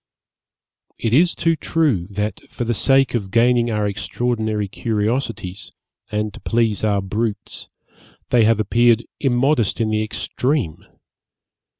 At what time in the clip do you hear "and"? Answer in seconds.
6.11-6.33